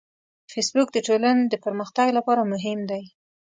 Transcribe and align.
فېسبوک 0.51 0.87
د 0.93 0.97
ټولنې 1.07 1.43
د 1.47 1.55
پرمختګ 1.65 2.07
لپاره 2.17 2.41
مهم 2.53 2.79
دی 2.89 3.03